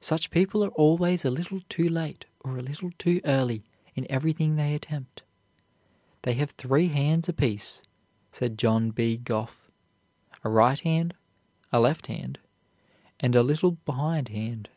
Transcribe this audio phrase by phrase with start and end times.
[0.00, 3.62] Such people are always a little too late or a little too early
[3.94, 5.22] in everything they attempt.
[6.22, 7.80] "They have three hands apiece,"
[8.32, 9.16] said John B.
[9.16, 9.70] Gough;
[10.42, 11.14] "a right hand,
[11.70, 12.40] a left hand,
[13.20, 14.68] and a little behindhand."